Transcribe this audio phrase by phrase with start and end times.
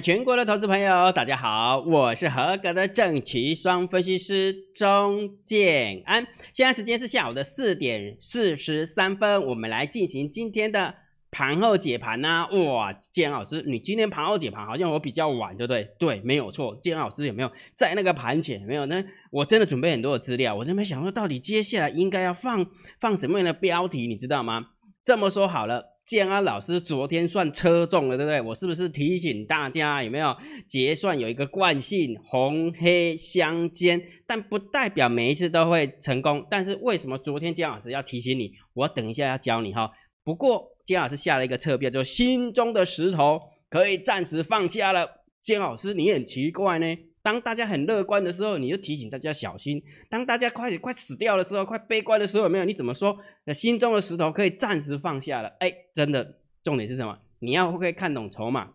[0.00, 6.26] 全国的投资朋友，大家好，我是合格的正奇双分析师钟建安。
[6.52, 10.94] 现在时间是下午的四点四十三分，我们来进行今天的
[11.30, 12.48] 盘后解盘呐。
[12.50, 15.88] 哇，建安老师，你今天盘后解盘好像我比较晚，对不对？
[15.98, 16.76] 对，没有错。
[16.80, 18.60] 建安老师有没有在那个盘前？
[18.62, 18.86] 没有？
[18.86, 22.66] 呢我真的准备很多的资料，我这边想说，到底接下来应该要放
[23.00, 24.66] 放什么样的标题，你知道吗？
[25.04, 25.93] 这么说好了。
[26.04, 28.40] 建安老师昨天算车中了，对不对？
[28.42, 30.36] 我是不是提醒大家有没有
[30.68, 36.46] 结算有一个惯性红黑相间，但不代表每一次都会成功。
[36.50, 38.52] 但是为什么昨天建安老师要提醒你？
[38.74, 39.90] 我等一下要教你哈。
[40.22, 43.40] 不过建安老师下了一个侧标，就心中的石头
[43.70, 45.08] 可以暂时放下了。
[45.40, 46.86] 建安老师你很奇怪呢。
[47.24, 53.18] 当大家很乐观的时候，你就提醒大家小心；当大家快快死掉的时候，快悲观的时候，没有你怎么说？
[53.46, 55.56] 那心中的石头可以暂时放下了。
[55.60, 57.18] 哎，真的，重点是什么？
[57.38, 58.72] 你要会看懂筹码。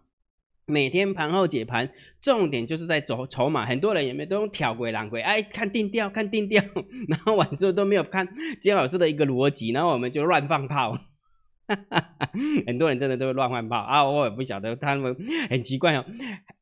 [0.65, 3.65] 每天盘后解盘，重点就是在走筹码。
[3.65, 6.63] 很多人也没都用挑鬼狼鬼，哎，看定调，看定调，
[7.07, 8.27] 然后完之后都没有看
[8.59, 10.97] 金老师的一个逻辑，然后我们就乱放炮。
[12.65, 14.03] 很多人真的都会乱换炮啊！
[14.03, 15.15] 我也不晓得他们
[15.49, 16.05] 很奇怪哦，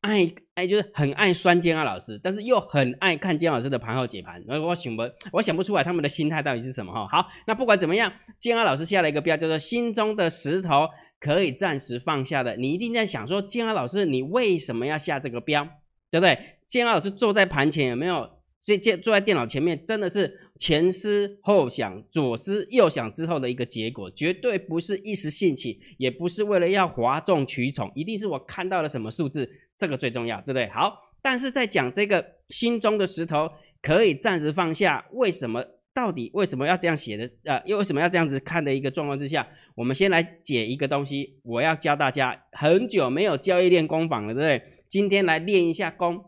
[0.00, 4.42] 爱爱就是很爱酸煎啊老师，但是又很爱看煎老师的盘后解盘。
[4.48, 7.06] 我想不，我想不出来他们的心态到底是什么哈。
[7.08, 12.56] 好，那不管怎么样，煎阿老师下了一个标，叫做“心中的石头可以暂时放下的”。
[12.58, 15.64] 你一定在想说，煎阿老师，你为什么要下这个标？
[16.10, 16.38] 对不对？
[16.66, 18.37] 煎阿老师坐在盘前有没有？
[18.68, 30.68] 这这坐在电脑前面，真的是前思后想、左思右想之后的一个结果，绝对不是一时兴起，也不是为了要哗众取宠，一定是我看到了什么数字，这个最重要，对不对？
[30.68, 35.64] 好，但是在讲这个心中的石头可以暂时放下，为什么？
[35.94, 37.28] 到底为什么要这样写的？
[37.44, 44.62] 呃，又为什么要这样子看的一个状况之下，我们先来解一个东西，我要教大家，很久没有交易练功坊了，对不对？
[44.88, 46.22] 今天来练一下功。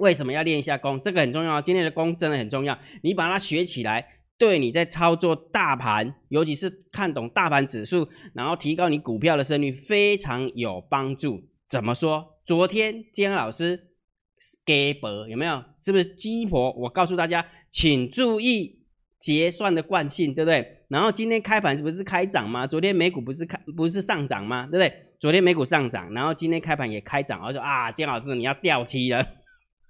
[0.00, 1.00] 为什么要练一下功？
[1.00, 1.60] 这个很重要。
[1.60, 4.04] 今天的功真的很重要，你把它学起来，
[4.38, 11.42] 对你在操作大盘，尤其是看懂大盘指数，然后提高你股票的胜率非常有帮助。
[11.68, 12.38] 怎么说？
[12.44, 13.78] 昨天姜老师
[14.64, 15.62] 给博有没有？
[15.76, 16.72] 是不是鸡婆？
[16.72, 18.80] 我告诉大家，请注意
[19.20, 20.78] 结算的惯性，对不对？
[20.88, 22.66] 然后今天开盘是不是开涨吗？
[22.66, 24.62] 昨天美股不是开不是上涨吗？
[24.66, 24.92] 对不对？
[25.20, 29.24] 昨天美股上涨，然后今天开盘也开涨，我说啊，姜老师你要掉期了。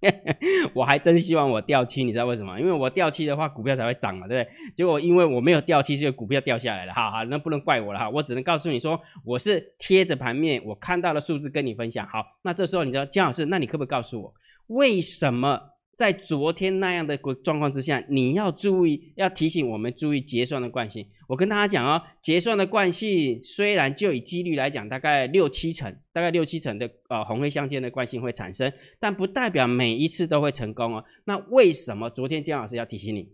[0.74, 2.58] 我还真希望我掉期，你知道为什么？
[2.60, 4.72] 因为我掉期的话，股票才会涨嘛，对不对？
[4.74, 6.92] 结果因为我没有掉期，所以股票掉下来了。
[6.92, 12.06] 哈哈，那不能怪我了哈，我只能告诉你说，我是贴着盘面，我看到的数字跟你分享。
[12.06, 14.34] 好，那这时候你知道姜老师，那你可不可以告诉我，
[14.68, 15.60] 为什么？
[16.00, 21.06] 在昨天那样的状况之下，你要注意，要提醒我们注意结算的惯性。
[21.28, 31.04] 我跟大家讲哦，结算的惯性虽然就以几率来讲，大概六七成，大概六七成的呃红黑相间的惯性会产生，但不代表每一次都会成功哦。
[31.26, 33.24] 那为什么昨天姜老师要提醒你？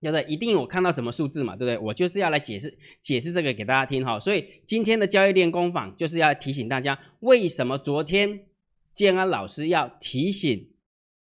[0.00, 0.24] 对不对？
[0.28, 1.78] 一定我看到什么数字嘛，对不对？
[1.78, 4.18] 我就是要来解释解释这个给大家听哈。
[4.18, 8.40] 所以今天的交易练功坊就是要提醒大家，为什么昨天
[8.92, 10.72] 建安老师要提醒。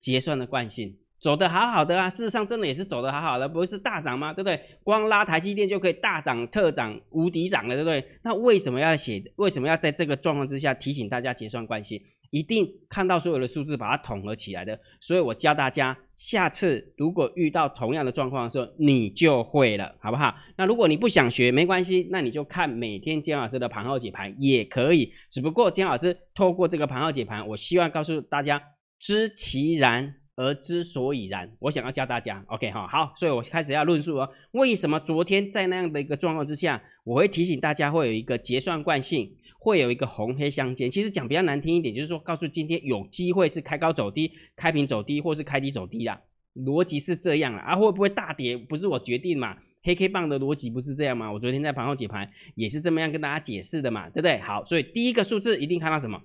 [0.04, 4.30] 结算的惯性走得好好的啊，事实上真的也是走得好好的，不是大涨吗？
[4.34, 4.60] 对不对？
[4.82, 8.04] 光拉台积电就可以大涨特涨无敌涨了，对不对？
[8.22, 9.22] 那为什么要写？
[9.36, 11.98] 为什么要在这个状况之下提醒大家结算惯性？
[12.28, 14.78] 一定看到所有的数字把它统合起来的。
[15.00, 20.34] 所以我教大家，下次如果遇到同样的状况的时候，你就会了，好不好？
[20.58, 25.10] 那如果你不想学，没关系，那你就看每天姜老师的盘后解盘也可以。
[25.30, 28.60] 只不过姜老师透过这个盘后解盘，我希望告诉大家。
[29.04, 40.90] 知其然而之所以然，我想要教大家，OK 哈，好，所以我开始要论述哦，为什么昨天在那样的一个状况之下，我会提醒大家会有一个结算惯性，会有一个红黑相间。
[40.90, 46.18] 其实讲比较难听一点，就是说告诉今天有机会是开高走低，开平走低，或是开低走低啦，
[46.54, 49.58] 逻辑是这样啊，会不会大跌不是我决定嘛？
[49.82, 51.30] 黑 K 棒的逻辑不是这样吗？
[51.30, 54.38] 我昨天在盘后解盘也是这么样跟大家解释的嘛，对不对？
[54.38, 56.22] 好，所以第一个数字一定看到什么？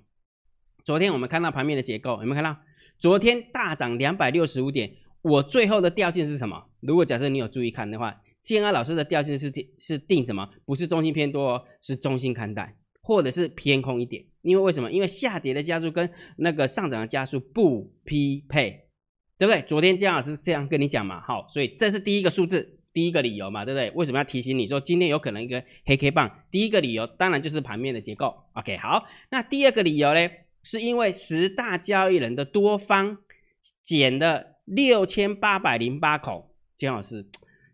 [0.85, 2.57] 昨天我们看到盘面的结构，有没有看到？
[2.99, 4.91] 昨天大涨两百六十五点，
[5.21, 6.65] 我最后的调性是什么？
[6.81, 10.49] 如果假设你有注意看的话，建安老师的调性是定是定什么？
[10.65, 14.25] 不是中心偏多，是中心看待，或者是偏空一点。
[14.41, 14.91] 因为为什么？
[14.91, 16.09] 因为下跌的加速跟
[16.39, 18.87] 那个上涨的加速不匹配，
[19.37, 19.61] 对不对？
[19.61, 23.89] 昨天建安老师这样跟你讲嘛，好，所以这是第一个数字，第一个理由嘛，对不对？
[23.91, 26.29] 为什么要提醒你说今天有可能一个黑 K 棒？
[26.51, 28.35] 第一个理由当然就是盘面的结构。
[28.55, 30.29] OK，好，那第二个理由呢？
[30.69, 33.17] 是因为十大交易人的多方
[33.81, 37.27] 减了六千八百零八口，姜老师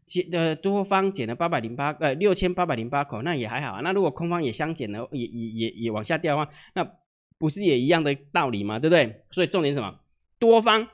[0.06, 3.82] 减的多方减了八百零八呃六千八百零八口，那也还好啊。
[3.82, 6.90] 那如果空方也相减了，也也也也往下掉的话，那
[7.38, 8.80] 不是也一样的道理吗？
[8.80, 9.24] 对不对？
[9.30, 10.00] 所以重点什么？
[10.40, 10.88] 多方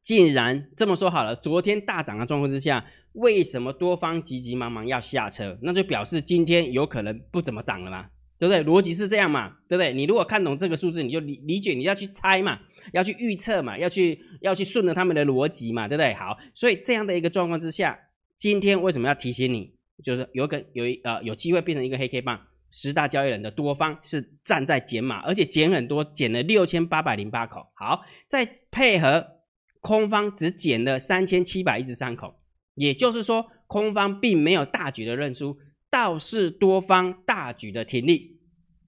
[0.00, 2.82] 竟然这么说好了，昨天大涨的状况之下，
[3.12, 5.58] 为什么多方急急忙忙要下车？
[5.60, 8.08] 那就表示今天有可能不怎么涨了吗，
[8.40, 8.64] 对不对？
[8.64, 9.92] 逻辑是这样嘛，对不对？
[9.92, 12.58] 你如果看懂这个数字，你就理理解，你要去猜嘛，
[12.92, 16.14] 要去预测嘛，要去要去顺着他们的逻辑嘛，对不对？
[16.14, 17.96] 好，所以这样的一个状况之下，
[18.36, 19.74] 今天为什么要提醒你？
[20.02, 22.40] 就是有可有一呃有机会变成一个黑 K 棒，
[22.70, 27.66] 十大交易人的多方是站在减码，而且减很多，减了六千八百零八口。
[27.74, 29.40] 好，再配合。
[29.82, 32.34] 空方只减了三千七百一十三口，
[32.74, 35.56] 也就是说，空方并没有大举的认输，
[35.90, 38.38] 倒是多方大举的停利。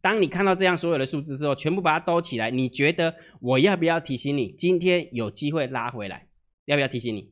[0.01, 6.29] 当你看到这样所有的数字之后，全部把它兜起来，你觉得我要不要提醒你，今天有机会拉回来？
[6.65, 7.31] 要不要提醒你？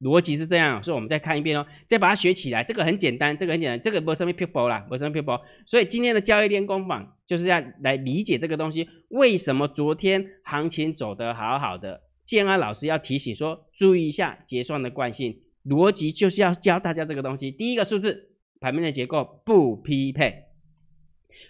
[0.00, 2.62] 逻辑是这样，所以我们再看一遍哦，再把它学起来。
[2.62, 5.40] 这个很简单，这个很简单，这个不是什么 people 啦，不是什么 people。
[5.66, 12.02] 所以今天的交易练功坊就是要来理解这个东西，为什么昨天行情走得好好的？
[12.24, 17.50] 建安老师要提醒说，注意一下结算的惯性逻辑，就是要教大家这个东西。
[17.50, 18.27] 第一个数字，
[18.60, 20.44] 盘面的结构不匹配。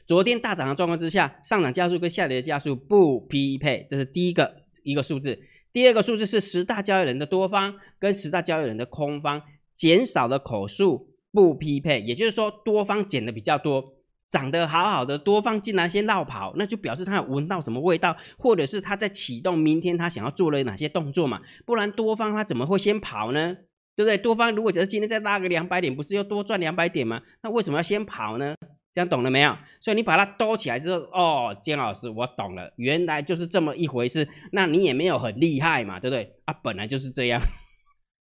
[0.06, 5.38] 昨天大涨的状况之下，上涨加速跟下跌的加速不匹配，这是第一个一个数字。
[5.72, 9.42] 第二个数字是十大交易人的多方跟十大交易人的空方
[9.74, 13.94] 减少的口数不匹配，也就是说多方减的比较多。
[14.28, 21.40] 涨得好好的多方竟然先绕跑，那就表示他有闻到什么味道，或者是他在启动明天他想要做了哪些动作嘛？
[21.64, 23.56] 不然多方他怎么会先跑呢？
[23.98, 24.16] 对不对？
[24.16, 27.20] 多方如果只是今天再拉个两百点，不是又多赚两百点吗？
[27.42, 28.54] 那为什么要先跑呢？
[28.92, 29.52] 这样懂了没有？
[29.80, 34.28] 所以你把它兜起来之后，哦，姜老师我懂了，原来就是这么一回事。
[34.52, 36.32] 那你也没有很厉害嘛，对不对？
[36.44, 37.42] 啊，本来就是这样。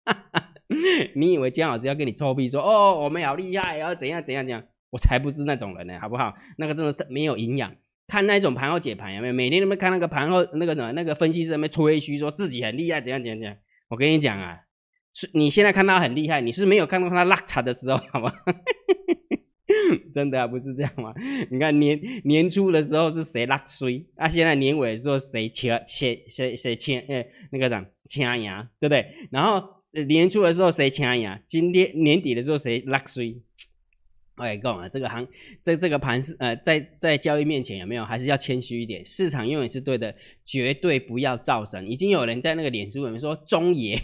[1.15, 4.63] 你以为姜老师要跟你臭屁说，哦，我们好厉害，要怎样怎样怎样？
[4.91, 6.35] 我才不是那种人呢，好不好？
[6.59, 7.75] 那个真的是没有营养。
[8.07, 9.33] 看那种盘后解盘有没有？
[9.33, 13.57] 每天都没看那个盘后那个什么那个分析师在那吹嘘，说自己很厉害，怎样怎样怎样。
[13.89, 14.59] 我跟你讲啊，
[15.13, 18.31] 是你现在看他很厉害，你是没有看到他拉茶的时候， 好吗？
[20.13, 21.13] 真的啊，不是这样吗？
[21.49, 24.27] 你看年年初的时候是谁拉衰啊？
[24.27, 29.05] 现在年尾说谁切切谁谁切诶那个什掐牙，对不对？
[29.31, 29.63] 然后
[30.07, 31.41] 年初的时候谁掐牙？
[31.47, 33.35] 今天年底的时候谁拉衰？
[34.35, 35.27] 哎，讲啊，这个行
[35.61, 38.03] 在这个盘是呃，在在交易面前有没有？
[38.03, 39.05] 还是要谦虚一点。
[39.05, 41.89] 市场永远是对的，绝对不要造神。
[41.89, 43.95] 已经有人在那个脸书里面说中爷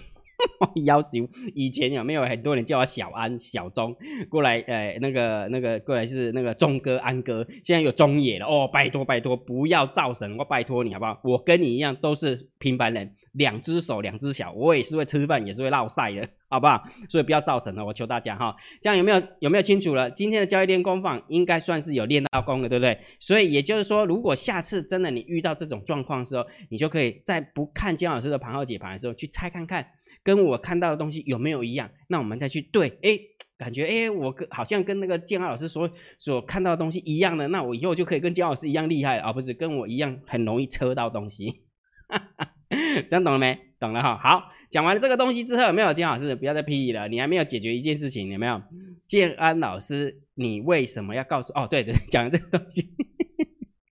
[0.86, 3.96] 要求，以前有没有很多人叫我小安、小钟
[4.30, 4.60] 过来？
[4.68, 11.20] 呃，那个那个过来是那个钟哥、安哥，现在有中野了哦，拜托拜托，不要造神，我拜托你好不好？
[11.24, 13.16] 我跟你一样都是平凡人。
[13.34, 16.84] 两只手，两只脚，我也是会吃饭，也是会落晒的，好不好？
[17.08, 18.54] 所以不要造神了，我求大家哈。
[18.82, 20.10] 这样有没有有没有清楚了？
[20.10, 23.00] 今天的交易练功坊应该算是有练到功了，对不对？
[23.20, 29.86] 所以也就是说，如果下次真的你遇到这种状况的时候，你就可以在不看姜老师的盘后解盘的时候，去猜看看，
[30.24, 31.90] 跟我看到的东西有没有一样？
[32.08, 33.18] 那我们再去对，哎，
[33.58, 41.64] 感觉哎，我跟好像跟那个建安老师所所看到的东西一样的，那我以后就可以跟姜老师一样厉害而不是跟我一样很容易车到东西。
[43.10, 43.58] 这样懂了没？
[43.80, 44.18] 懂了哈。
[44.18, 47.08] 好，讲完了这个东西之后，没有金老师不要再屁了？
[47.08, 48.62] 你还没有解决一件事情，有没有？
[49.08, 51.54] 建安老师，你为什么要告诉？
[51.54, 52.82] 哦，对对， 讲这个东西，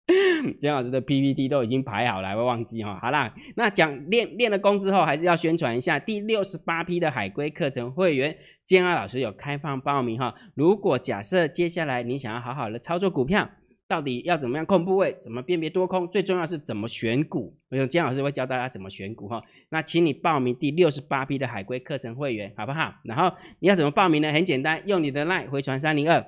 [0.61, 2.99] 姜老师的 PPT 都已经排好了，会忘记哈。
[3.01, 10.35] 好啦，那讲练练了功之后，还是要宣传一下第六十八批的海龟课程会员，建安老师有开放报名哈。
[10.55, 13.51] 如果假设接下来你想要好好的操作股票。
[13.87, 15.15] 到底要怎么样控部位？
[15.21, 16.09] 怎么辨别多空？
[16.09, 17.55] 最重要是怎么选股？
[17.69, 19.43] 我用姜老师会教大家怎么选股哈。
[19.69, 22.95] 那请你报名第六十八批的海龟课程会员，好不好？
[23.05, 24.33] 然后你要怎么报名呢？
[24.33, 26.25] 很简单，用你的 LINE 回传三零二，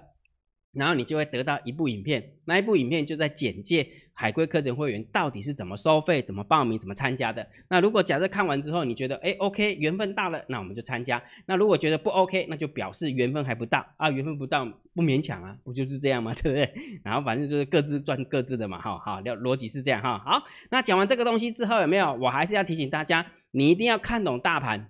[0.77, 2.33] 然后你就会得到一部影片。
[2.45, 3.87] 那一部影片就在简介。
[4.19, 7.47] 海龟课程会员到底是怎么收费、怎么报名、怎么参加的？
[7.69, 11.23] 那如果假设看完之后你觉得哎 OK 缘分到了，那我们就参加。
[11.45, 14.65] 那如果觉得不 OK，那就表示缘分还不到啊，缘分不到
[14.95, 16.33] 不勉强啊，不就是这样吗？
[16.43, 16.73] 对不对？
[17.05, 20.19] 然后反正就是各自赚各自的嘛，哈，好，逻辑是这样哈。
[20.25, 22.15] 好，那讲完这个东西之后有没有？
[22.15, 24.89] 我还是要提醒大家，你一定要看懂大盘，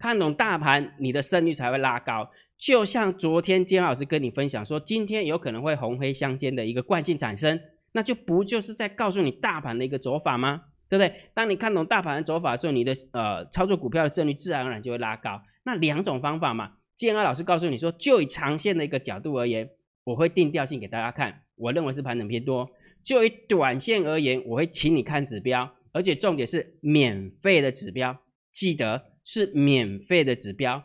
[0.00, 2.28] 看懂大盘，你的胜率才会拉高。
[2.58, 7.60] 就像昨天金老师跟你分享说，今天有可能会红黑相间的一个惯性产生。
[7.92, 10.64] 那就不就是在告诉你大盘的一个走法吗？
[10.90, 11.30] 对不对？
[11.32, 15.40] 当你看懂大盘的走法的时候，你的呃操作股票的胜率自然而然就会拉高。
[15.64, 19.68] 那两种方法嘛，建安老师告诉你说，就以长线的一个角度而言，
[20.04, 22.66] 我会定调性给大家看，我认为是盘整偏多；
[23.04, 28.18] 就以短线而言，我会请你看指标，而且重点是免费的指标，
[28.52, 30.84] 记得是免费的指标，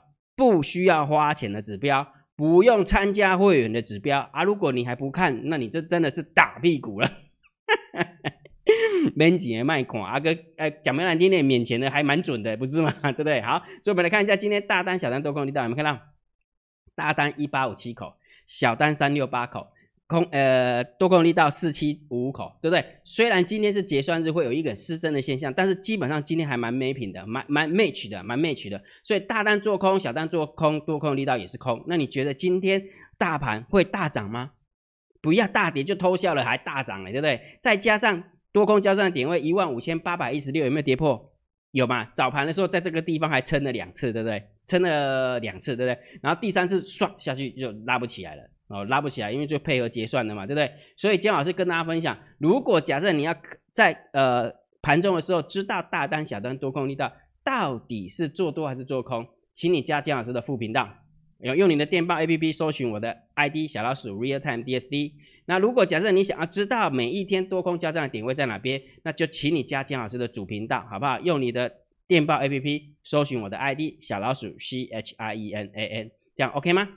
[0.51, 2.13] 不需要花钱的指标。
[2.35, 4.43] 不用参加会员的指标啊！
[4.43, 7.07] 如果你还不看，那你这真的是打屁股了。
[9.15, 12.91] 免钱的卖款，啊哥，哎讲白难听点，免钱的还蛮准的，不是吗？
[13.13, 13.39] 对不对？
[13.41, 16.01] 好，所以我们来看一下今天大单、小单多空力道，有没有看到？
[16.95, 18.15] 大单一八五七口，
[18.47, 19.67] 小单三六八口。
[20.13, 22.86] 空呃多空力道四七五五口，对不对？
[23.03, 28.82] 虽然今天是结算日，会有一个失真的现象，但是基本上今天还蛮没品的，蛮蛮 match 的，蛮 match 的。
[29.03, 31.84] 所以大单做空，小单做空，多空力道也是空。
[31.88, 32.82] 那你觉得今天
[33.17, 34.51] 大盘会大涨吗？
[35.22, 37.41] 不要大跌就偷笑了，还大涨了，对不对？
[37.62, 41.34] 再加上多空交战点位一万五千八百一十六，有没有跌破？
[41.72, 42.08] 有吗？
[42.13, 44.43] 早盘的时候在这个地方还撑了两次，对不对？
[44.67, 46.20] 撑了两次，对不对？
[46.22, 48.43] 然后第三次唰下去就拉不起来了。
[48.67, 50.72] 哦，拉不起来，因为就配合结算的嘛，对不对？
[50.98, 53.36] 所以姜老师跟大家分享，如果假设你要
[53.72, 54.51] 在呃
[54.82, 57.12] 盘中的时候知道大单、小单、多空力道
[57.43, 60.89] 到底是做多还是做空，请你加姜老师的副频道，
[61.39, 65.13] 用用你的电报 A P P 搜寻我的 I D 小老鼠 Real Time D S D。
[65.46, 71.20] 那如果假设你想要知道每一天多空交战的点位在哪边，那就请你加姜老师的主频道，好不好？
[71.20, 71.72] 用你的
[72.08, 76.72] 电报 A P P 搜寻我的 I D 小老鼠 C H I E N A N，这样 OK
[76.72, 76.88] 吗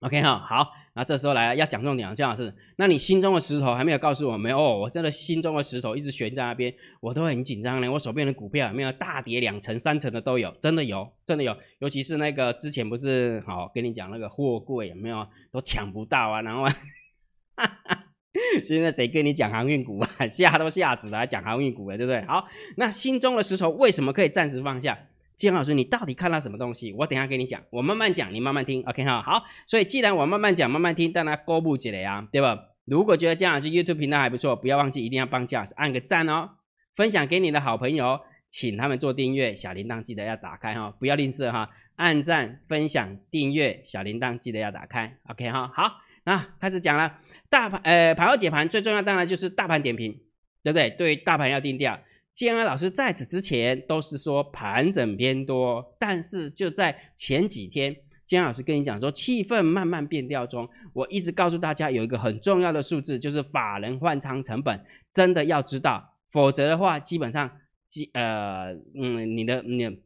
[0.00, 4.50] ？OK 哈，好，那这时候来要讲重点了，姜老师，那你心中的石头还没有告诉我们？
[4.52, 7.90] 哦，我真的心中的石头一直悬在那边，我都很紧张呢。
[7.90, 11.56] 我手边的股票有没有大跌两成、三成的都有，真的有，真的有。
[11.80, 16.40] 尤其是那个之前不是好跟你讲那个货柜有没有都抢不到啊？
[16.42, 18.04] 然后，哈 哈
[18.62, 20.26] 现在谁跟你讲航运股啊？
[20.26, 22.24] 吓都吓死了，还讲航运股了，对不对？
[22.24, 22.46] 好，
[22.78, 24.98] 那心中的石头为什么可以暂时放下？
[25.40, 26.92] 金老师，你到底看到什么东西？
[26.92, 28.82] 我等下跟你讲，我慢慢讲，你慢慢听。
[28.82, 29.42] OK 哈，好。
[29.66, 32.58] 所以既然我慢慢讲，慢慢听，当然勾不起来啊，对吧？
[32.84, 36.50] 如果觉得金老师 YouTube 频道还不错，不要忘记一定要帮金老师按个赞哦，
[36.94, 38.20] 分享给你的好朋友，
[38.50, 45.16] 请他们做订阅，小铃铛记得要打开哈，不要吝啬哈，按赞、分享、订阅，小铃铛记得要打开。
[45.30, 47.18] OK 哈，好，那开始讲了，
[47.48, 50.12] 大盘呃盘后解盘最重要当然就是大盘点评，
[50.62, 50.90] 对不对？
[50.90, 51.98] 对大盘要定调。
[52.32, 57.94] 建安老师在此之前都是说盘整偏多，但是就在前几天，
[58.26, 60.68] 建安老师跟你讲说气氛慢慢变调中。
[60.92, 67.50] 我一直告诉大家有一个很重要的数字，就是法人换仓成本，真的要知道，否则的话，基本上，
[67.88, 70.00] 基呃嗯，你的你。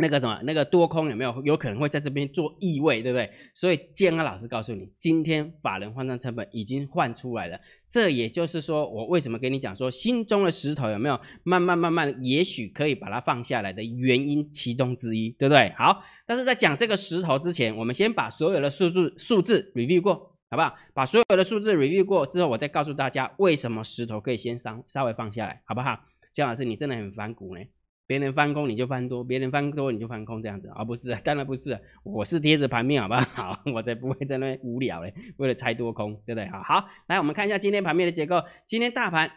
[0.00, 3.28] 那个什么，那个多空有没有有可能会在这边做意味，对不对？
[3.52, 7.58] 所以建安老师告诉你，今天法人换仓成本已经换出来了。
[7.88, 15.72] 这也就是说，我为什么跟你讲说，心中的石头有没有慢慢慢慢，也许可以把它放下来的原因其中之一，对不对？
[15.76, 20.14] 好，但是在讲这个石头之前，我们先把所有的数字数字 review 过，
[20.48, 20.76] 好不好？
[20.94, 25.98] 把所有的数字 review 过之后，我再告诉大家为什么石头可以先稍稍微放下来，好不好？
[26.32, 27.62] 建老师，你真的很反骨呢。
[28.08, 30.82] 别人翻空你就翻多，别人翻多你就翻空，这样子啊？
[30.82, 33.60] 不是，当然不是，我是贴着盘面，好不好？
[33.74, 36.48] 我才不会在那无聊嘞，为了猜多空，对不对？
[36.48, 38.42] 好，好，来我们看一下今天盘面的结构。
[38.66, 39.30] 今天大盘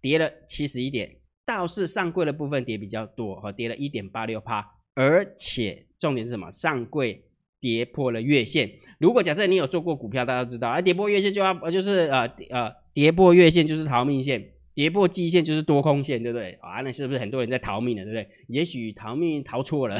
[0.00, 6.48] 跌了七十一点，倒是上柜的部分跌比较多，和跌了一点八六趴，而且重点是什么？
[6.52, 7.24] 上柜
[7.60, 8.70] 跌破了月线。
[9.00, 12.20] 如果假设你有做过股票，大家都知道，啊，跌破月线就要就是呃
[12.50, 14.52] 呃，跌破月线就是逃命线。
[14.76, 16.52] 跌破季线就是多空线，对不对？
[16.60, 18.28] 啊，那是不是很多人在逃命了，对不对？
[18.48, 19.98] 也许逃命逃错了，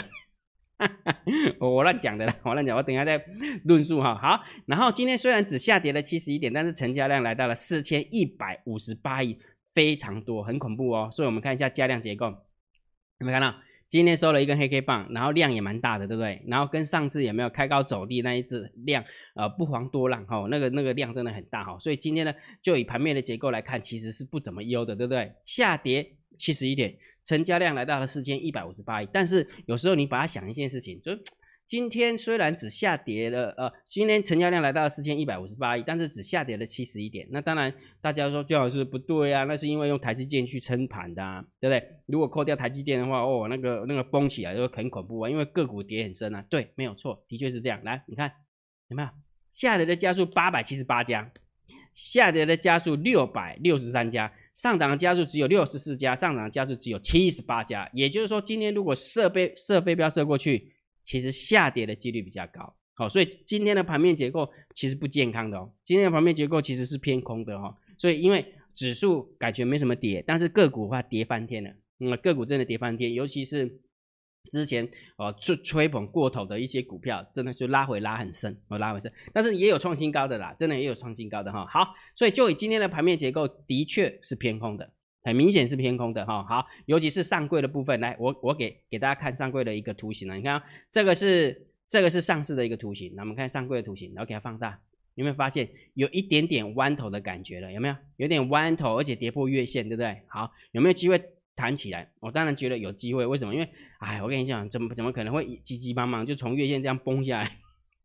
[1.58, 3.18] 我乱讲的啦，我乱讲，我等一下再
[3.64, 4.14] 论述哈。
[4.14, 9.38] 好，然后今天虽然只下跌了七十一点，但是成交量来到了四千一百五十八亿，
[9.72, 11.08] 非常多，很恐怖哦。
[11.10, 13.56] 所以我们看一下加量结构，有没有看到？
[13.88, 16.42] 今天收了一根黑 K 棒，然后量也蛮大的，对不对？
[16.46, 25.32] 然后跟上次有没有开高走低那一只量，呃，不遑多让哈，那个那个量真的很大哈，所以今天呢，就以盘面的结构来看，其实是不怎么优的，对不对？
[25.44, 31.12] 下跌七十一点，成交量来到了四千一百五十八亿，但是有时候你把它想一件事情，就。
[31.66, 37.26] 今天虽然只下跌了，呃，今天成交量来到了四千一百五十八亿，但是只下跌了七十一点。
[37.32, 41.84] 那当然，大家说最好是不对啊，那是因为用台积电去撑盘的，啊，对不对？
[42.06, 46.40] 如果扣掉台积电的话，哦，那个那个崩起来就很恐怖啊，因为个股跌很深啊。
[46.48, 47.82] 对，没有错，的确是这样。
[47.82, 48.30] 来，你看
[48.86, 49.08] 有没有
[49.50, 51.32] 下跌的加速八百七十八家，
[51.92, 57.90] 下跌的加速六百六十三家，上涨的加速只有六十四家，上涨的加速只有七十八家。
[57.92, 60.75] 也就是说，今天如果设备设备标射过去。
[61.06, 65.72] 其实下跌的几率比较高，好，所以今天的盘面结构其实不健康的哦。
[65.84, 68.44] 今天的盘面结构其实是偏空的哈，所以因为
[68.74, 71.70] 指数感觉没什么跌，但是个股的话跌翻天了，
[72.00, 73.80] 嗯，个股真的跌翻天，尤其是
[74.50, 81.64] 之前哦吹吹捧过头的一些股票，真的就拉回拉很深，哦拉回深，但是也有创新高的啦，真的也有创新高的哈。
[81.66, 84.92] 好，所以就以今天的盘面结构，的确是偏空的。
[85.26, 94.80] 很明显是偏空的哈，好，尤其是上柜的部分，来，我我给给大家看上柜的一个图形了，你看这个是这个是上市的一个图形，那我们看上柜的图形，然后给它放大，
[95.16, 97.72] 有没有发现有一点点弯头的感觉了？
[97.72, 97.96] 有没有？
[98.18, 100.22] 有点弯头，而且跌破月线，对不对？
[100.28, 101.20] 好，有没有机会
[101.56, 102.08] 弹起来？
[102.20, 103.26] 我当然觉得有机会。
[103.26, 103.52] 为什么？
[103.52, 103.68] 因为，
[103.98, 107.50] 哎，我跟你讲，怎么怎么可能会急急忙忙就从月线这样崩下来？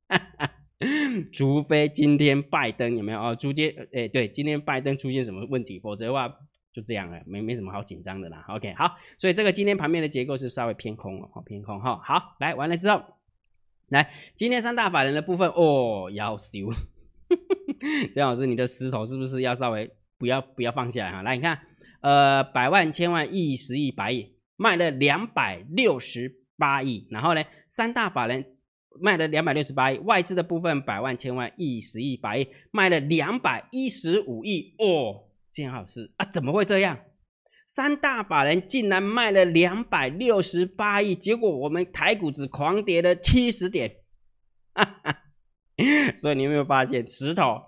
[1.32, 3.36] 除非今天拜登有没有哦？
[3.36, 5.80] 出现，哎，对，今天拜登出现什么问题？
[5.80, 6.34] 否则的话
[6.74, 8.46] 就这样了，没没什么好紧张的啦。
[8.50, 12.00] OK，好，所以这个今天盘面的结构是稍微偏空了，哦，偏空哈。
[12.04, 13.04] 好，来完了之后，
[13.90, 16.70] 来今天三大法人的部分哦，要丢。
[18.14, 21.22] 姜老师，你的石头是不是要稍微不要不要放下来哈？
[21.24, 21.60] 来，你看，
[22.02, 28.46] 呃，百万、千万、亿、十亿、百亿，卖了两百六十八亿，然后呢，三大法人。
[29.00, 36.98] 卖了两百六十八亿，外资的部分百万、千万、亿、十亿、百亿，卖了两百一十五亿哦，建好是啊，怎么会这样？
[37.68, 43.98] 三大法人竟然卖了两百六十八亿，结果我们台股只狂跌了七十点，
[44.74, 45.18] 哈哈。
[46.16, 47.62] 所以你有没有发现石头？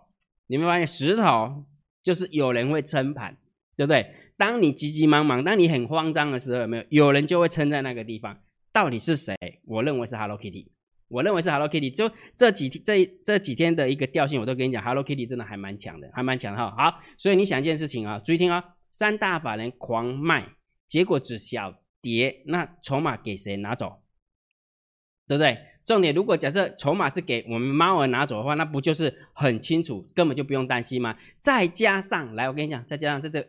[0.48, 1.66] 你有没有发现石头
[2.04, 3.38] 就是有人会撑盘，
[3.76, 4.14] 对不对？
[4.38, 8.38] 当你急急忙忙，当你很慌张的时候，有没有有人就会撑在那个地方？
[8.74, 9.36] 到底是谁？
[9.66, 10.70] 我认为是 Hello Kitty。
[11.14, 16.74] 我认为是 Hello Kitty，就这几天这这几天的一个调性，我都跟你讲，Hello Kitty 真的还蛮强的，还蛮强哈。
[16.76, 20.56] 好，所以你想一件事情啊，注意听啊，三大法人狂卖，
[20.88, 24.02] 结果只小跌，那筹码给谁拿走？
[25.28, 25.58] 对不对？
[25.86, 31.16] 重点，如果假设筹码是给我们猫儿拿走的话，那不就是很清楚，根本就不用担心吗？
[31.40, 33.46] 再加上来，我跟你讲，再加上这这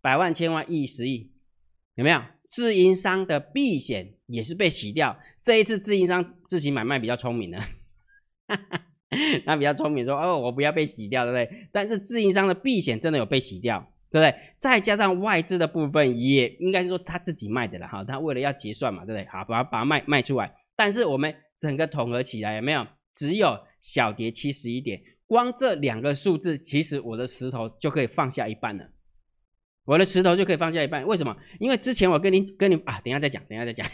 [0.00, 1.32] 百万、千万、亿、十亿，
[1.94, 2.20] 有没有？
[2.52, 5.18] 自营商的避险也是被洗掉。
[5.42, 7.58] 这一次自营商自行买卖比较聪明的，
[9.46, 11.68] 他比较聪明，说哦，我不要被洗掉，对不对？
[11.72, 13.80] 但是自营商的避险真的有被洗掉，
[14.10, 14.38] 对不对？
[14.58, 18.04] 再加上外资的部分，也应该是说他自己卖的了哈。
[18.04, 19.26] 他为了要结算嘛，对不对？
[19.30, 20.54] 好，把它把它卖卖出来。
[20.76, 22.86] 但是我们整个统合起来有没有？
[23.14, 28.90] 只有小跌七十一点，光这两个数字，其实我的石头就可以放下一半了。
[29.84, 31.36] 我的石头就可以放下一半，为什么？
[31.58, 33.86] 因为之前我跟你跟你啊，等下再讲，等下再讲，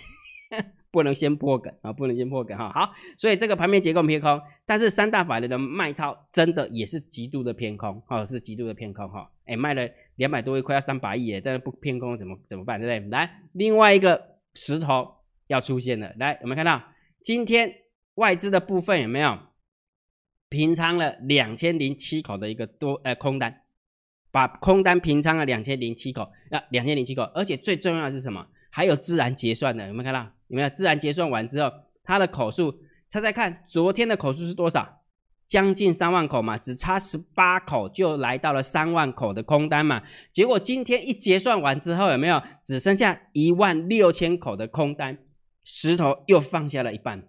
[0.90, 2.70] 不能先破梗啊，不能先破梗哈。
[2.72, 9.30] 好，所以这个盘面结构偏空，但是三大法人的卖超真的也是极度的偏空，哈，是极度的偏空哈。
[9.46, 13.10] 哎，卖了两百多亿，快要三百亿耶，但是不偏空怎么怎么办，对不对？
[13.10, 15.10] 来，另外一个石头
[15.46, 16.82] 要出现了，来，有没有看到
[17.22, 17.72] 今天
[18.16, 19.38] 外资的部分有没有
[20.50, 23.62] 平仓了两千零七口的一个多呃空单？
[24.30, 28.46] 把空单平仓了两千零七口，那两千零七口，而且最重要的是什么？
[28.70, 30.20] 还有自然结算的，有没有看到？
[30.48, 31.70] 有没有自然结算完之后，
[32.04, 35.02] 它的口数，猜猜看，昨天的口数是多少？
[35.46, 40.02] 将近三万口嘛，只差十八口就来到了三万口的空单嘛。
[40.30, 45.18] 结果今天一结算完之后，有没有只剩下一万六千口的空单？
[45.64, 47.28] 石头又放下了一半。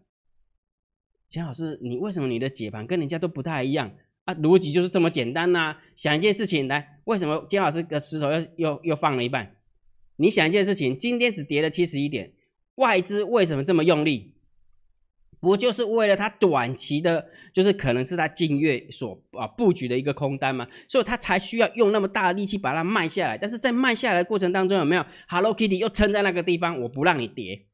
[1.29, 3.91] 钱老师，你为什么你的解盘跟人家都不太一样？
[4.29, 5.75] 啊，逻辑就是这么简单呐！
[5.95, 9.55] 想一件事情来，为什么金老师的石头又又又放了一半？
[10.17, 12.33] 你想一件事情，今天只跌了七十一点，
[12.75, 14.35] 外资为什么这么用力？
[15.39, 20.67] 不就是为了它短期的，就是可能是它近月所啊布局的一个空单嘛？
[20.87, 23.35] 所以它才需要用那么大的力气把它卖下来。
[23.35, 26.79] 但是在卖下来的过程当中，有没有 Hello Kitty 又撑在那个地方？
[26.81, 27.65] 我不让你跌。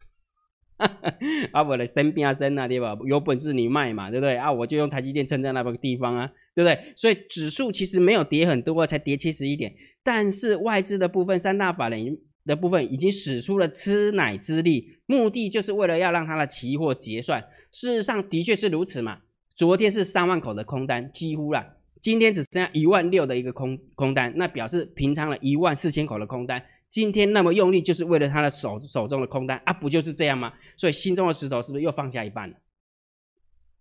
[1.54, 2.98] 啊，我的生边啊生啊，对吧？
[3.08, 4.36] 有本事你卖嘛，对不对？
[4.36, 6.94] 啊，我就用台积电撑在那个地方啊，对不对？
[6.96, 9.74] 所以指数其实没有跌很多，才跌七十一点。
[10.04, 17.42] 但是外资的部分，三大法人的部分已经使出了吃奶之力，目的就是为了要让它的期货结算。
[17.72, 19.20] 事实上的确是如此嘛。
[19.56, 21.66] 昨天是三万口的空单，几乎了，
[22.02, 26.62] 今天只剩下一万六的一个空空单，那表示平仓了一万四千口的空单。
[26.96, 30.54] 今天那么用力，就是为了他的手手中的空单啊，不就是这样吗？
[30.78, 32.56] 所以心中的石头是不是又放下一半了？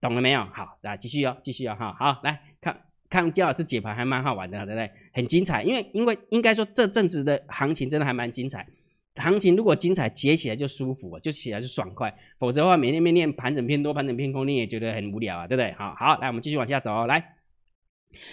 [0.00, 0.40] 懂了没有？
[0.52, 2.76] 好，来继续哦，继续哦，哈，好，来看
[3.08, 4.90] 看姜老师解盘还蛮好玩的，对不对？
[5.12, 8.66] 很精彩，因为因为应该说这阵子的行情真的还蛮精彩。
[9.14, 12.12] 行情如果精彩，解起来就舒服，就起来就爽快。
[12.36, 15.70] 否则的话，每天每天盘整偏多，盘整偏空，你也觉得很无聊啊，对不对？
[15.74, 17.36] 好好，来我们继续往下走哦，来。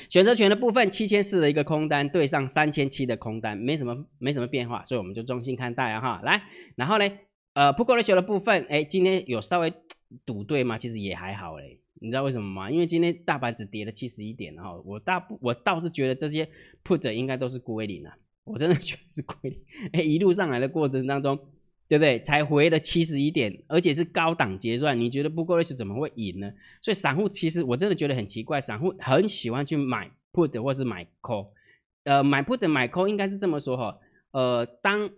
[0.09, 6.21] 选择权的部分，七千四的一个空单对上三千七的空单，没什么没什么变化，所以我们就中性看待啊哈。
[6.23, 6.43] 来，
[6.75, 7.09] 然后呢，
[7.53, 9.73] 呃，put ratio 的部分，哎，今天有稍微
[10.25, 10.77] 赌对吗？
[10.77, 12.69] 其实也还好嘞，你知道为什么吗？
[12.69, 16.47] 因为今天大盘只跌了七十一点然后，我大我倒是觉得这些
[16.83, 18.11] put 应该都是归零了，
[18.43, 19.59] 我真的觉得是归零。
[19.93, 21.39] 哎，一路上来的过程当中。
[21.91, 22.17] 对不对？
[22.21, 26.49] 才回了七十一点，而且是高档结算，你觉得不过 s 怎么会赢呢？
[26.79, 31.49] 所以散户其实我真的觉得很奇怪，散户很喜欢去买 put 或是买 call，
[32.05, 33.99] 呃，买 put 买 call 应该是这么说哈，
[34.31, 35.09] 呃，当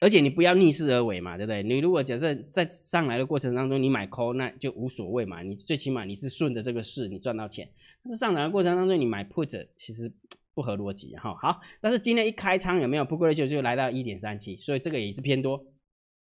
[0.00, 1.62] 而且你不要逆势而为嘛，对不对？
[1.62, 7.66] 你如果假设在上来的过程当中你买 call，那就无所谓嘛，你最起码你是顺着这个势你赚到钱。
[8.04, 10.12] 但是上涨的过程当中你买 put，其实
[10.52, 11.34] 不合逻辑哈。
[11.40, 15.64] 好，但是今天一开仓有没有 put ratio 就来到一点三七，所以这个也是偏多，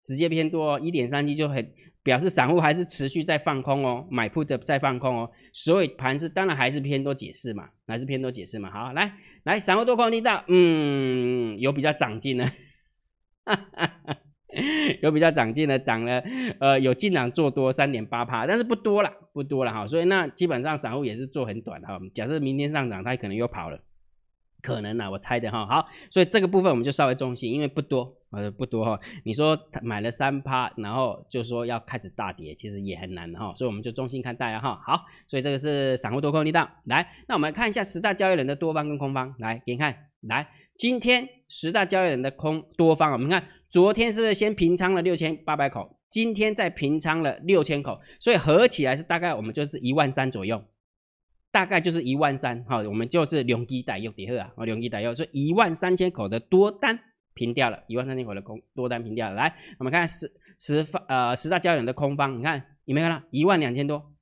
[0.03, 1.71] 直接偏多，一点三七就很
[2.03, 8.71] 表示散户还是持续在放空哦，买 put 在放空哦，所以盘是当然还是偏多解释嘛，还是偏多解释嘛。
[8.71, 12.45] 好，来来散户多空力道，嗯，有比较长进呢。
[15.01, 16.21] 有比较长进的，涨了，
[16.59, 21.97] 呃，有进场做多三点八趴，但是不多了，不多了哈，所以那基本上散户也是做很短哈。
[22.13, 23.79] 假设明天上涨，它可能又跑了，
[24.61, 25.65] 可能啊，我猜的哈。
[25.65, 28.99] 好，所以这个部分我们就稍微中心，因为不多，呃，不多哈。
[29.23, 33.53] 你说买了三趴，然后就说要开始大跌，其实也很难哈。
[33.55, 34.81] 所以我们就中心看待啊哈。
[34.85, 36.69] 好，所以这个是散户多空力道。
[36.85, 43.43] 来，那我们看一下十大交易人的多方跟空方，来给你看，来，今天十大交易人的空多方，我们看。
[43.69, 45.97] 昨天是不是先平仓了六千八百口？
[46.09, 50.61] 今天再平仓了六千口，所以合起来是大概我们就是一万三左右，
[51.53, 52.61] 大概就是一万三。
[52.67, 56.99] 好，我们就是两基带右底二啊，哦，两基带右，所以一万三千口的多单
[57.33, 59.35] 平掉了，一万三千口的空多单平掉了。
[59.35, 64.13] 来，我们看十十方呃十大交易人的空方，你看有没有看到一万两千多？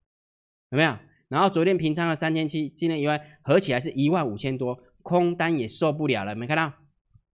[0.72, 0.96] 有没有？
[1.28, 6.74] 然后昨天平仓了三千七，今天一万合起来是一万五千多，空单也受不了了，没看到？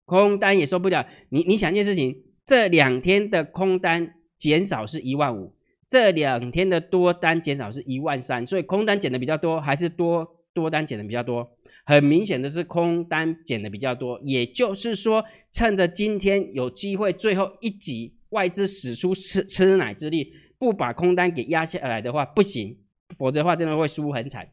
[0.04, 5.56] 空单也受不了，你你想一件事情，这两天的空单减少是一万五，
[5.88, 11.56] 这两天的多单减少是一万三，所以空单减的比较多，还是多多单减的比较多？
[11.84, 22.78] 很明显的是空单减的比较多，也就是说，趁着今天有机会最后一集外资使出吃吃奶之力，不把空单给压下来的话不行，
[23.16, 24.48] 否则的话真的会输很惨。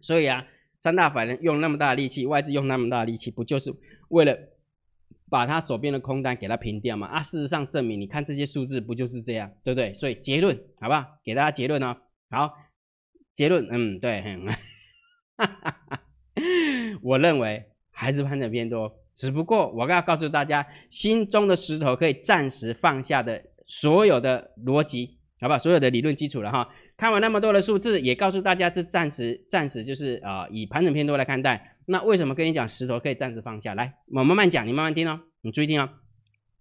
[0.00, 0.46] 所以啊，
[0.80, 3.72] 三大法人用那么大的力气，外资用那么大的力气，不就是
[4.08, 4.36] 为了？
[5.30, 7.06] 把他手边的空单给他平掉吗？
[7.06, 9.92] 啊，事实上证明，你看这些数字不就是这样，对不对？
[9.92, 11.04] 所以结论好不好？
[11.22, 11.94] 给大家结论哦。
[12.30, 12.50] 好，
[13.34, 14.22] 结论，嗯，对，
[15.36, 15.76] 哈哈
[17.02, 25.58] 我认为还是盘整偏多，只不过我要告诉大家，心中的石头可以暂时放下的所有的逻辑，好不好？
[25.58, 26.68] 所有的理论基础了哈。
[26.96, 31.76] 看完那么多的数字，也告诉大家是暂时，暂时就是啊，以盘整偏多来看待。
[31.86, 33.94] 那为什么跟你讲石头可以暂时放下来？
[34.12, 35.88] 我慢慢讲，你慢慢听哦，你注意听哦。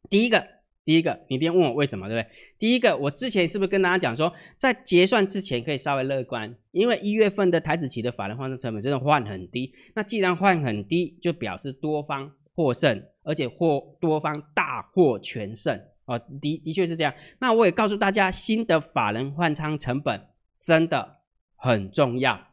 [0.10, 0.48] 第一个，
[0.88, 2.34] 第一个，你别问我为什么，对不对？
[2.58, 9.74] 第一个，我之前是不是跟大家讲说，在结算之前可以稍微乐观，因为一月份的台子期的法人换算成本真的换很低。
[9.96, 15.78] 那既然换很低，就表示多方获胜，而且获多方大获全胜。
[16.06, 17.14] 哦，的的确是这样。
[17.40, 21.18] 那我也告诉大家，新的法人换仓成本真的
[21.58, 22.48] 很重要，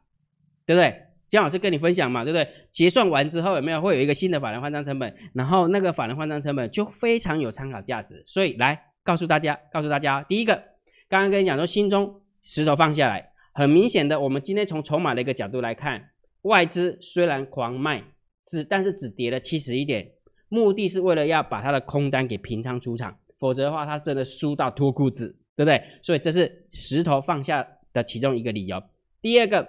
[0.66, 1.03] 对不对？
[1.34, 2.48] 姜老师跟你分享嘛，对不对？
[2.70, 5.12] 结算完之后有没有会有一个新的法人换仓成本？
[5.32, 8.22] 然后那个法人换仓成本就非常有参考价值。
[8.24, 10.54] 所以来告诉大家，告诉大家，第一个，
[11.08, 16.10] 刚刚跟你讲说，心中石头放下来，很明显的，我们今天从筹码的一个角度来看，
[16.42, 18.04] 外资虽然狂卖，
[18.44, 20.12] 只但是只跌了七十一点，
[20.48, 23.18] 目的是为了要把它的空单给平仓出场。
[23.40, 25.82] 否则的话，他真的输到脱裤子，对不对？
[26.00, 28.82] 所以这是石头放下的其中一个理由。
[29.20, 29.68] 第二个，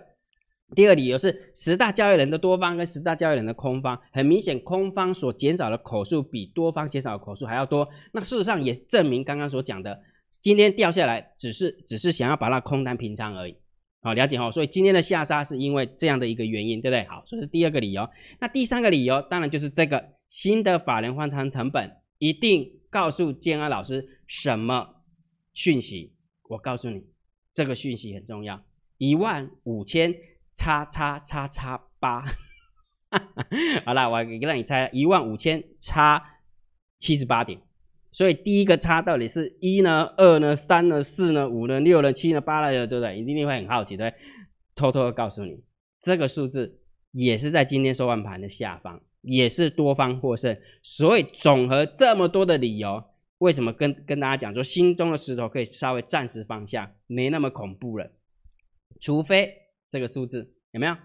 [0.75, 7.87] 第二理由是十大交易人的多方跟十大交易人的空方，很明显，空方所减少的口数比多方减少的口数还要多。
[8.11, 9.99] 那事实上也证明刚刚所讲的，
[10.41, 13.57] 今天掉下来只是只是想要把那空单平仓而已。
[14.01, 14.51] 好，了解哈。
[14.51, 17.03] 所以今天的下杀是因为这样的一个原因，对不对？
[17.05, 18.07] 好，这是第二个理由。
[18.39, 22.71] 那第三个理由当然就是这个新的法人换仓成本一定。
[22.87, 25.03] 告诉建安老师什么
[25.53, 26.13] 讯息？
[26.47, 27.03] 我告诉你，
[27.53, 28.63] 这个讯息很重要。
[28.97, 30.15] 一万五千
[30.55, 32.23] 叉叉叉叉八，
[33.85, 36.39] 好了，我给让你猜，一万五千叉
[36.99, 37.61] 七十八点。
[38.11, 43.19] 所以第一个叉到底是一呢、二呢、三呢、四呢、五呢、六呢、七呢、八了，对不对？
[43.19, 44.13] 一定会很好奇，对
[44.73, 45.63] 偷偷的告诉你，
[46.01, 46.79] 这个数字
[47.11, 49.01] 也是在今天收盘盘的下方。
[49.27, 53.03] 也是多方获胜，所以总和这么多的理由，
[53.39, 58.11] 为什么跟跟大家讲说，心中的石头可以稍微暂时放下，没那么恐怖了。
[59.01, 59.51] 除非
[59.95, 60.97] 这个数字有没有？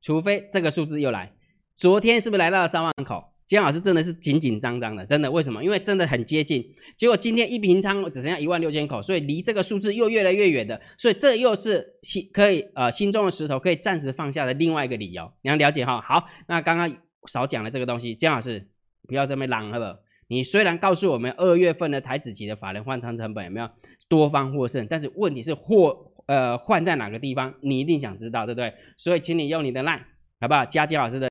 [0.00, 1.34] 除非这个数字又来，
[1.76, 3.22] 昨天是不是来到了三万口？
[3.46, 5.62] 金老师真的是紧紧张张的，真的为什么？
[5.62, 6.64] 因为真的很接近，
[6.96, 16.00] 结果今天一平仓只剩下一万六千口，所以离这个数字又越来越远的，所以这又是心可以呃心中的石头可以暂时放下的另外一个理由，你要了解哈。
[16.00, 16.96] 好，那刚刚。
[17.28, 18.68] 少讲了这个东西，姜老师
[19.06, 20.02] 不要这么嚷了。
[20.26, 23.70] 你虽然告诉我们二月份的台子级的法人换仓成本有没有
[24.08, 28.72] 多方获胜，但是问题是获呃换在哪个地方，你一定想知道，对不对？
[28.96, 30.00] 所以请你用你的 line
[30.40, 30.64] 好不好？
[30.64, 31.28] 加姜老师的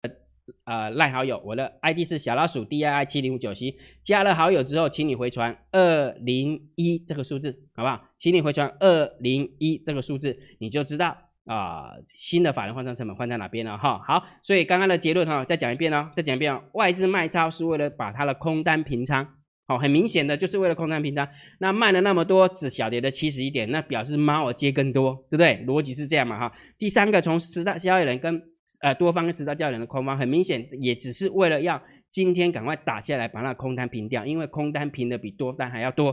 [0.65, 7.99] 呃赖好友，我的 ID 是小老鼠 D I I 七零五九七，加了好友之后，请你回传二零一这个数字，好不好？
[8.19, 13.99] 请你回传二零一这个数字，你就知道啊、新的法人换算成本换在哪边了哈。
[14.05, 19.27] 好，所以刚刚的结论哈，再讲一遍哦，再讲一遍哦，外资卖超是为了把它的空单平仓。
[19.71, 21.25] 好，很明显的就是为了空单平仓，
[21.59, 25.63] 那卖了那么多，只小跌了七十一点，那表示猫儿接更多，对不对？
[25.65, 26.53] 逻辑是这样嘛哈。
[26.77, 28.41] 第三个，从十大交易人跟
[28.81, 36.09] 呃多方跟十大交易人的空方，很明显也只是为了要今天赶快打下来，把那空单平掉，因为空单平的比多单还要多。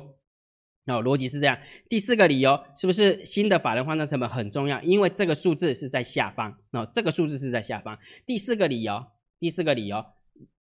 [0.87, 1.59] 哦，逻辑是这样。
[1.89, 4.81] 第四个理由是不是新的法人换算成本很重要？
[4.83, 7.99] 因为这个数字是在下方，哦，这个数字是在下方。
[8.25, 9.05] 第四个理由，
[9.41, 10.05] 第四个理由，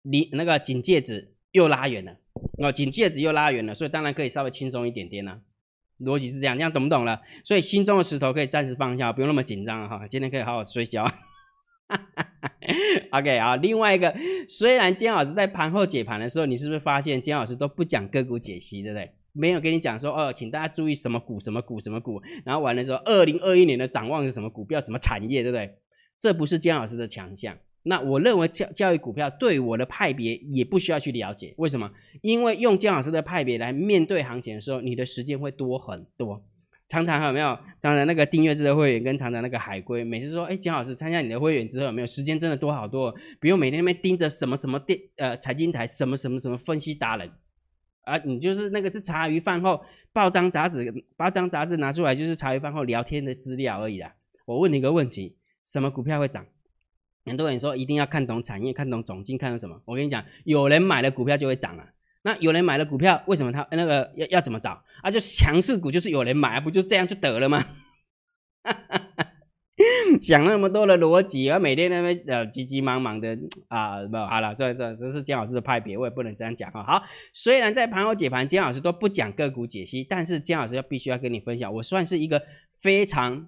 [0.01, 2.17] 离那个警戒值又拉远了。
[2.57, 5.39] 哦，警戒值又拉远了，所以当然可以稍微轻松一点点啦、
[5.99, 7.21] 逻辑是这样，这样懂不懂了？
[7.43, 10.07] 所以心中的石头可以暂时放下，不用那么紧张哈。
[10.07, 11.11] 今天可以好好睡觉。
[13.11, 14.15] OK 啊，另外一个，
[14.47, 19.11] 虽然姜老师在盘后解盘的时候，你是不是发现姜老师都不讲个股解析，对不对？
[19.33, 25.77] 没有跟你讲说哦，请大家注意什么股、什么股、什么股，然后完了之后，二零二一年的展望是什么股票、什么产业，对不对？
[26.19, 27.57] 这不是姜老师的强项。
[27.83, 31.91] 那我认为教教育股票对我的派别也不需要去了解，为什么？
[32.21, 36.43] 因为用姜老师的派别来面对行情的时候，你的时间会多很多。
[36.87, 37.57] 常常有没有？
[37.79, 43.15] 常常那个订阅制的会员跟常常那个海归，每次说，哎，姜老师参加你的会员之后，有没有时间真的多好多？
[43.39, 47.31] 不用每天那边盯着什么什么电呃财经台什么什么什么分析达人
[48.03, 54.13] 啊，你就是那个是茶余饭后报章杂志，把张杂志拿出来就是茶余饭后聊天的资料而已啦。
[54.45, 56.45] 我问你一个问题，什么股票会涨？
[57.25, 59.81] 很多人说一定要看懂产业，看懂总经，看懂什么？
[59.85, 61.85] 我跟你讲，有人买了股票就会涨了。
[62.23, 65.09] 那有人买了股票，为什么他那个要要怎么找啊？
[65.09, 67.63] 就强势股就是有人买，不就这样就得了吗？
[70.21, 73.35] 想那么多的逻辑，而每天那边呃急急忙忙的
[73.69, 76.83] 啊，不好了，算了算了，这是姜老师的派别，我也不能这样讲哈。
[76.83, 77.03] 好，
[77.33, 82.43] 虽然在盘后解盘，姜老师都不讲个股解析，但是姜老师要必须要跟你分享，我算是一个
[82.79, 83.47] 非常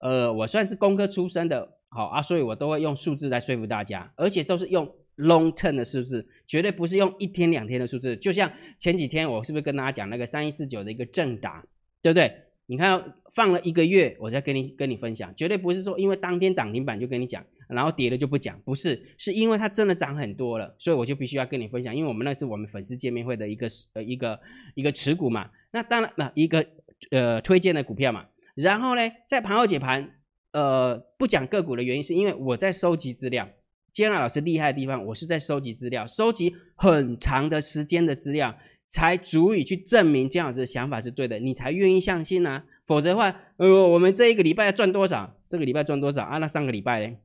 [0.00, 8.16] 呃，我算是工科出身的，好啊，所以我都会用数字来说服大家，而且都是用 long term 的数字，绝对不是用一天两天的数字。
[8.16, 11.64] 就像前几天我是不是跟大家讲那个三一四九的一个正打，
[12.02, 12.32] 对不对？
[12.66, 24.38] 你看放了一个月，我再跟你跟你分享，绝对不是说因为当天涨停板就跟你讲，然后跌了就不讲，不是，是因为它真的涨很多了，所以我就必须要跟你分享，因为我们那是我们粉丝见面会的一个呃一个
[24.74, 26.62] 一个持股嘛，那当然那一个
[27.10, 30.17] 呃推荐的股票嘛，然后呢，在盘后解盘，
[30.52, 33.48] 呃不讲个股的原因是因为我在收集资料。
[33.90, 38.56] 建安老师厉害的地方，我是在收集资料，收集很长的时间的资料，
[38.86, 42.64] 才足以去证明姜老师的想法是对的，你才愿意相信啊。
[42.86, 45.36] 否则的话，呃，我们这一个礼拜要赚多少？
[45.48, 46.38] 这个礼拜赚多少啊？
[46.38, 47.16] 那上个礼拜呢？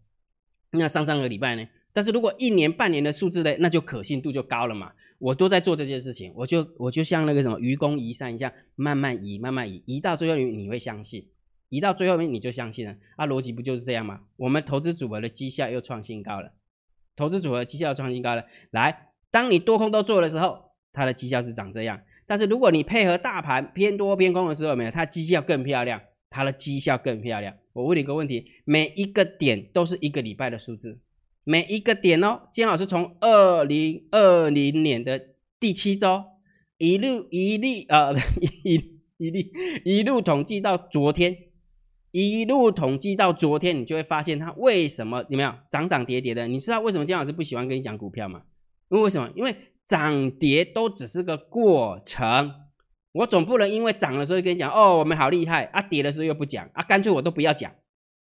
[0.71, 1.67] 那上上个礼拜呢？
[1.91, 4.93] 但是如果一年半年的数字呢，那就可信度就高了嘛。
[5.19, 11.27] 我都在做这件事情，我就我就像那个什么愚公移山一样，慢慢移，慢慢移，移到最后你你会相信，
[11.73, 13.25] 移到最后面你就相信了啊。
[13.25, 14.21] 逻辑不就是这样吗？
[14.37, 16.53] 我们投资组合的绩效又创新高了。
[17.15, 22.01] 投资组合绩效创新高了，来，当你多空都做的时候，它的绩效是长这样。
[22.25, 27.55] 但是如果你配合大盘偏多偏空的时候，没有，它绩效更漂亮，它的绩效更漂亮。
[27.73, 30.99] 我问你一个问题，每一个点都是一个礼拜的数字，
[31.43, 35.19] 每一个点哦，金老师从二零二零年的
[35.59, 36.23] 第七周
[36.79, 38.15] 一路一路呃
[38.63, 38.75] 一
[39.17, 39.39] 一路
[39.85, 41.37] 一路统计到昨天。
[42.21, 46.47] 一路统计到昨天，你就会发现它为什么有没有涨涨跌跌的？
[46.47, 48.43] 你知道为什么姜老师不喜欢跟你讲股票吗？
[48.89, 49.27] 因为为什么？
[49.35, 49.55] 因为
[49.87, 52.53] 涨跌都只是个过程，
[53.13, 57.71] 我总不能因为涨的时候跟你讲哦，我们好厉害啊，跌的时候又不讲啊，干脆我都不要讲，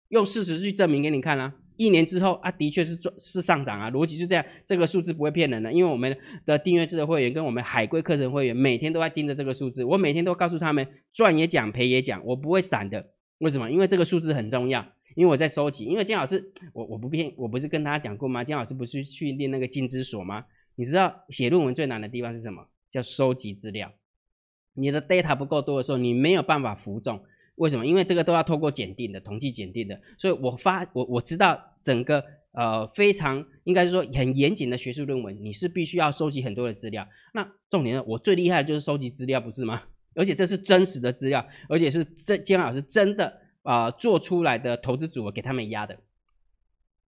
[0.09, 1.53] 用事实去证明给你看啊。
[1.77, 13.11] 一年之后啊，的确是赚是上涨啊，逻辑是这样，这个数字不会骗人的，因为我们的订阅制的会员跟我们海归课程会员每天都在盯着这个数字，我每天都告诉他们赚也讲，赔也讲，我不会散的。
[13.39, 13.69] 为什么？
[13.69, 15.85] 因为这个数字很重要，因为我在收集。
[15.85, 18.43] 因为姜老师，我我不骗，我不是跟大家讲过吗？
[18.43, 20.45] 姜老师不是去练那个金之锁吗？
[20.75, 22.67] 你知道写论文最难的地方是什么？
[22.89, 23.91] 叫收集资料。
[24.73, 27.23] 你的 data 不够多的时候，你没有办法服众。
[27.55, 27.85] 为什么？
[27.85, 29.99] 因为这个都要透过检定的，统计检定的。
[30.17, 37.07] 所以我发我我知道整个呃非常应该是说很严谨的学术论文，你是必须要收集很多的资料。
[37.33, 39.81] 那重点呢，我最厉害的就是收集资料，不是吗？
[40.17, 45.97] 而且这是真实的资料，而且是真金老师真的啊、做出来的投资组合给他们压的。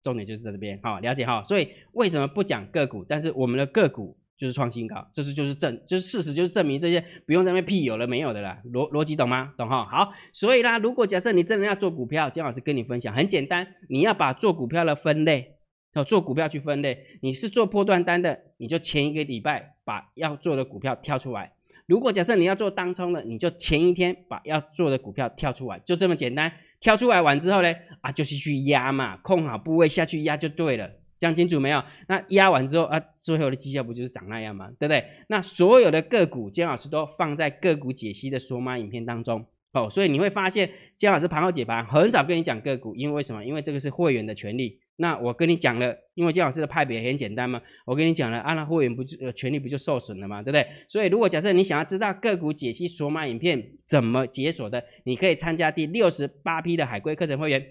[0.01, 1.43] 重点就是在这边，好、了解哈。
[1.43, 3.03] 所以为什么不讲个股？
[3.03, 9.53] 但是我们的个股就是创新高，这是就是证，就是事实，就是证明这些不用在那边屁有了没有的啦，逻逻辑懂吗？
[9.57, 9.85] 懂哈？
[9.85, 15.57] 好，所以啦，如果假设你真的要做股票，姜老师跟你分享很简单，你要把做股票的分类
[15.93, 21.53] 哦，做股票去分类，你是做波段单的，你就前一个礼拜把要做的股票挑出来。
[21.89, 26.51] 如果假设你要做当冲的，你就前一天把要做的股票跳出来，就这么简单。
[26.79, 30.87] 跳出来完之后呢，啊，就是去压嘛，控好部位下去压就对了。
[31.19, 31.83] 讲清楚没有？
[32.07, 34.69] 那压完之后啊，最后的绩效不就是长那样吗？
[34.79, 35.03] 对不对？
[35.29, 39.43] 那所有的个股，姜老师都放在个股解析的说马影片当中。
[39.73, 43.43] 哦，所以你会发现姜老师盘后解盘很少跟你讲个股，因为为什么？
[43.43, 44.79] 因为这个是会员的权利。
[44.99, 50.67] 那我跟你讲了，因为姜老师的派别很简单嘛，我跟你讲了，啊，那会员不就呃权利不就受损了嘛，对不对？
[50.87, 57.65] 所以如果假设你想要知道个股解析索马影片怎么解锁的，你可以参加第六十八批的海龟课程会员，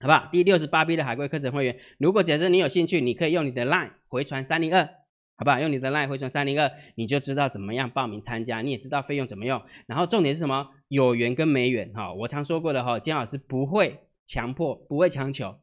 [0.00, 0.28] 好不好？
[0.30, 4.88] 第六十八批的海龟课程会员，如果假设你有兴趣，你可以用你的 LINE 回传三零二。
[5.36, 5.58] 好不好？
[5.58, 9.58] 用你的 line 回传三零二，你就知道怎么样报名参加，你也知道费用怎么用。
[9.86, 10.68] 然后重点是什么？
[10.88, 12.12] 有缘跟没缘哈。
[12.12, 15.56] 我常说过的哈，金老师不会强迫，不会强求。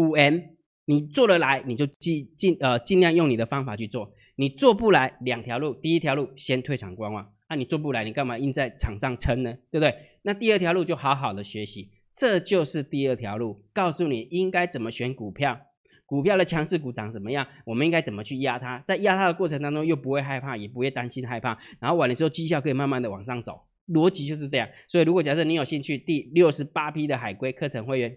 [0.00, 0.38] 五 M，
[0.86, 4.12] 你做得来，你就尽尽呃尽量用你的方法去做。
[4.36, 7.30] 你做不来，两条路，第一条路先退场观望。
[7.48, 9.52] 那你做不来，你干嘛硬在场上撑呢？
[9.70, 9.94] 对不对？
[10.22, 15.60] 那第二条路就好好的学习，这就是第二条路，告诉你应该怎么选股票。
[16.06, 17.46] 股票的强势股长什么样？
[17.64, 18.82] 我们应该怎么去压它？
[18.86, 21.56] 在压它的过程当中，又不会害怕，也不会担心害怕。
[21.78, 24.68] 然后完了之后，绩效可以慢慢的往上走，逻辑就是这样。
[24.88, 28.16] 所以，如果假设你有兴趣，第六十八批的海归课程会员，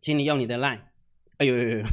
[0.00, 0.80] 请你用你的 line，
[1.38, 1.84] 哎呦呦呦，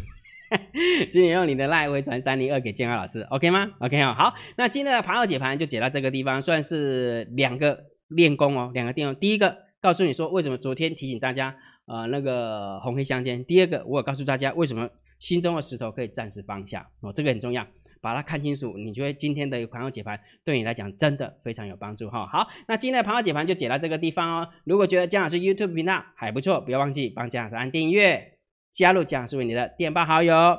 [1.12, 9.20] 请你用你的 line 回传三零二给建安老师，OK 吗？OK 哦，好，那今天的盘后解盘就解到这个地方，算是两个练功哦，两个练功。
[9.20, 11.56] 第一个告诉你说，为什么昨天提醒大家。
[11.90, 13.46] 呃，那个红黑相间。
[13.46, 14.90] 第二个，我告诉大家为什么
[15.20, 17.66] 心中的石头可以暂时放下哦，这个很重要，
[18.02, 22.26] 把它看清楚，你觉得今天的盘后解盘对你来讲真的非常有帮助哈。
[22.28, 24.50] 好，那今天的盘后解盘就解到这个地方哦。
[24.66, 28.38] 如果觉得姜老师 YouTube 频道还不错，不要忘记帮姜老师按订阅，
[28.72, 30.58] 加入姜老师为你的电报好友，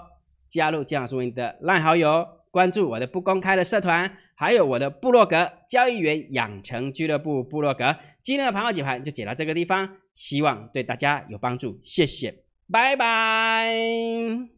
[0.49, 7.97] 加入姜老师为你的 LINE 好友，关注我的不公开的社团，还有我的部落格交易员养成俱乐部部落格。
[8.23, 9.97] 今天的盘后解盘就解到这个地方。
[10.15, 14.58] 希望对大家有帮助，谢谢，拜拜。